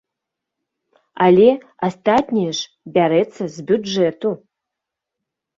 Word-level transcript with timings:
Але 1.25 1.49
астатняе 1.87 2.47
ж 2.61 2.97
бярэцца 2.97 3.43
з 3.57 3.67
бюджэту! 3.69 4.29